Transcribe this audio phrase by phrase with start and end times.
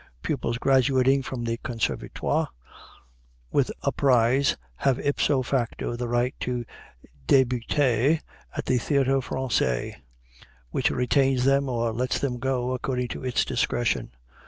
[0.23, 2.49] Pupils graduating from the Conservatoire
[3.51, 6.65] with a prize have ipso facto the right to
[7.27, 8.19] débuter
[8.57, 9.93] at the Théâtre Français,
[10.71, 14.09] which retains them or lets them go, according to its discretion.